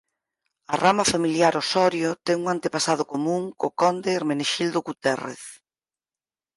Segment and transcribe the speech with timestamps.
[0.73, 5.41] A rama familiar Osorio ten un antepasado común co conde Hermenexildo Guterrez.